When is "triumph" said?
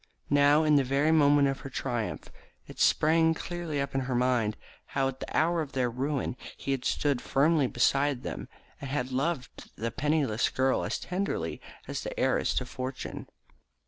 1.69-2.31